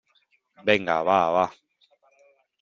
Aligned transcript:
venga, 0.69 0.95
va, 1.09 1.19
va. 1.37 1.45